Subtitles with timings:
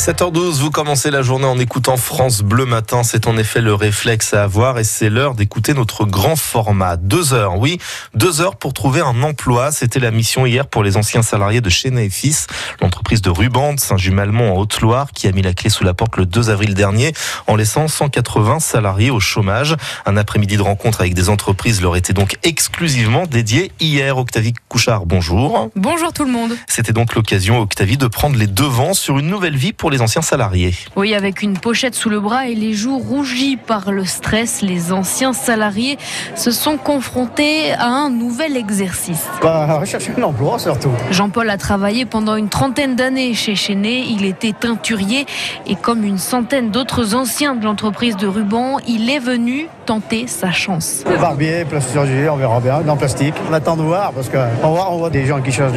[0.00, 3.02] 7h12, vous commencez la journée en écoutant France Bleu Matin.
[3.02, 6.96] C'est en effet le réflexe à avoir et c'est l'heure d'écouter notre grand format.
[6.96, 7.76] Deux heures, oui,
[8.14, 9.72] deux heures pour trouver un emploi.
[9.72, 12.46] C'était la mission hier pour les anciens salariés de Chenet et Fils,
[12.80, 16.16] l'entreprise de ruban de Saint-Jumalmont en Haute-Loire qui a mis la clé sous la porte
[16.16, 17.12] le 2 avril dernier
[17.46, 19.76] en laissant 180 salariés au chômage.
[20.06, 24.16] Un après-midi de rencontre avec des entreprises leur était donc exclusivement dédié hier.
[24.16, 25.68] Octavie Couchard, bonjour.
[25.76, 26.52] Bonjour tout le monde.
[26.68, 30.22] C'était donc l'occasion, Octavie, de prendre les devants sur une nouvelle vie pour les anciens
[30.22, 30.74] salariés.
[30.96, 34.92] Oui, avec une pochette sous le bras et les joues rougies par le stress, les
[34.92, 35.98] anciens salariés
[36.34, 39.26] se sont confrontés à un nouvel exercice.
[39.42, 40.90] Bah, rechercher un emploi surtout.
[41.10, 44.04] Jean-Paul a travaillé pendant une trentaine d'années chez Chenet.
[44.08, 45.26] Il était teinturier
[45.66, 50.52] et comme une centaine d'autres anciens de l'entreprise de ruban, il est venu tenter sa
[50.52, 51.02] chance.
[51.20, 53.34] Barbier, plasturgie, on verra bien, dans le plastique.
[53.50, 55.72] On attend de voir parce qu'on voit, on voit des gens qui cherchent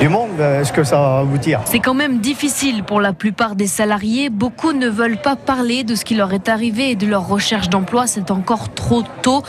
[0.00, 0.40] du monde.
[0.40, 1.60] Est-ce que ça va aboutir?
[1.66, 4.30] C'est quand même difficile pour la plupart des salariés.
[4.30, 7.68] Beaucoup ne veulent pas parler de ce qui leur est arrivé et de leur recherche
[7.68, 8.06] d'emploi.
[8.06, 9.42] C'est encore trop tôt.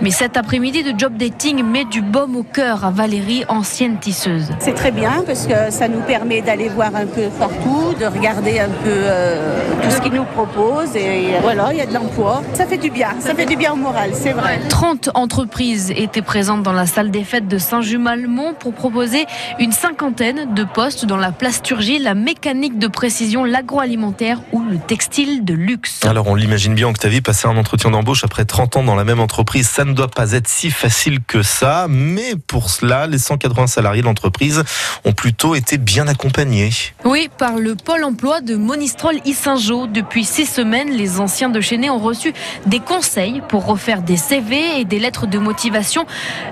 [0.00, 4.48] Mais cet après-midi de job dating met du baume au cœur à Valérie, ancienne tisseuse.
[4.60, 8.58] C'est très bien parce que ça nous permet d'aller voir un peu partout, de regarder
[8.58, 10.96] un peu euh, tout ce qu'ils nous proposent.
[10.96, 12.42] Et voilà, il y a de l'emploi.
[12.54, 13.10] Ça fait du bien.
[13.20, 14.60] Ça fait du bien au moral, c'est vrai.
[14.68, 19.26] 30 entreprises étaient présentes dans la salle des fêtes de Saint-Jumalmont pour proposer
[19.58, 25.44] une cinquantaine de postes dans la plasturgie, la mécanique de précision, l'agroalimentaire ou le textile
[25.44, 26.00] de luxe.
[26.04, 29.18] Alors on l'imagine bien, Octavie, passer un entretien d'embauche après 30 ans dans la même
[29.18, 33.66] entreprise, ça ne doit pas être si facile que ça, mais pour cela, les 180
[33.66, 34.62] salariés de l'entreprise
[35.04, 36.70] ont plutôt été bien accompagnés.
[37.04, 39.88] Oui, par le pôle emploi de Monistrol-Issingeau.
[39.88, 42.32] Depuis six semaines, les anciens de Chenet ont reçu
[42.66, 46.06] des conseils pour refaire des CV et des lettres de motivation,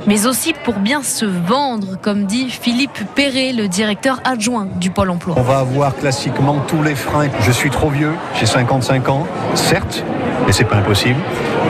[0.06, 5.10] mais aussi pour bien se vendre, comme dit Philippe Perret, le directeur adjoint du pôle
[5.10, 5.36] emploi.
[5.38, 7.28] On va avoir classiquement tous les freins.
[7.42, 10.04] Je suis trop vieux, j'ai 55 ans, certes,
[10.48, 11.20] mais c'est pas impossible.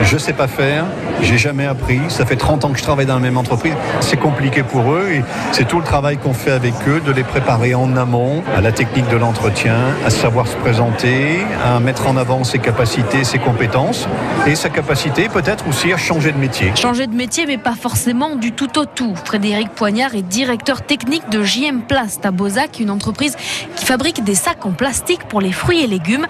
[0.03, 0.85] Je sais pas faire,
[1.21, 1.99] j'ai jamais appris.
[2.07, 3.73] Ça fait 30 ans que je travaille dans la même entreprise.
[3.99, 7.25] C'est compliqué pour eux et c'est tout le travail qu'on fait avec eux de les
[7.25, 12.15] préparer en amont à la technique de l'entretien, à savoir se présenter, à mettre en
[12.15, 14.07] avant ses capacités, ses compétences
[14.47, 16.71] et sa capacité peut-être aussi à changer de métier.
[16.75, 19.13] Changer de métier, mais pas forcément du tout au tout.
[19.25, 23.35] Frédéric Poignard est directeur technique de JM Plast à Bozac, une entreprise
[23.75, 26.27] qui fabrique des sacs en plastique pour les fruits et légumes.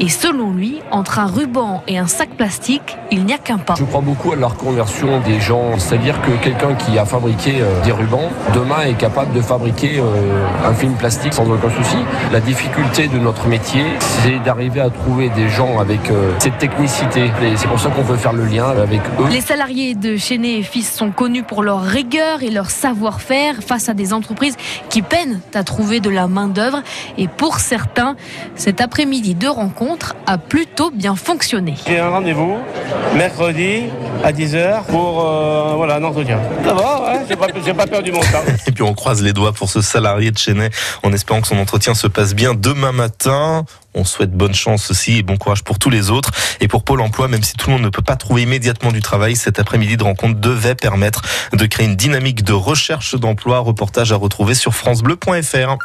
[0.00, 3.74] Et selon lui, entre un ruban et un sac plastique, il n'y a qu'un pas.
[3.78, 7.82] Je crois beaucoup à la reconversion des gens, c'est-à-dire que quelqu'un qui a fabriqué euh,
[7.84, 11.96] des rubans, demain est capable de fabriquer euh, un film plastique sans aucun souci.
[12.32, 17.26] La difficulté de notre métier, c'est d'arriver à trouver des gens avec euh, cette technicité.
[17.42, 19.28] Et c'est pour ça qu'on veut faire le lien avec eux.
[19.30, 23.88] Les salariés de Chenet et Fils sont connus pour leur rigueur et leur savoir-faire face
[23.88, 24.56] à des entreprises
[24.88, 26.82] qui peinent à trouver de la main-d'œuvre.
[27.18, 28.16] Et pour certains,
[28.54, 31.74] cet après-midi de rencontre a plutôt bien fonctionné.
[31.86, 32.58] J'ai un rendez-vous
[33.16, 33.84] mercredi
[34.22, 36.38] à 10h pour euh, voilà, un entretien.
[36.64, 38.20] Ça va, ouais, j'ai pas, pas perdu mon.
[38.66, 40.70] Et puis on croise les doigts pour ce salarié de Chenet
[41.02, 43.64] en espérant que son entretien se passe bien demain matin.
[43.94, 46.30] On souhaite bonne chance aussi et bon courage pour tous les autres.
[46.60, 49.00] Et pour Pôle emploi, même si tout le monde ne peut pas trouver immédiatement du
[49.00, 51.22] travail, cet après-midi de rencontre devait permettre
[51.52, 53.58] de créer une dynamique de recherche d'emploi.
[53.58, 55.76] Reportage à retrouver sur FranceBleu.fr.